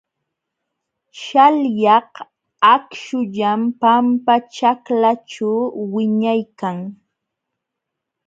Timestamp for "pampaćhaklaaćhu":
3.81-5.49